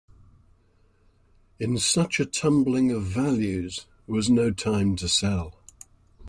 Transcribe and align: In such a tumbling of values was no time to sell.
In 1.59 1.77
such 1.77 2.19
a 2.19 2.25
tumbling 2.25 2.89
of 2.89 3.03
values 3.03 3.85
was 4.07 4.31
no 4.31 4.49
time 4.49 4.95
to 4.95 5.07
sell. 5.07 5.59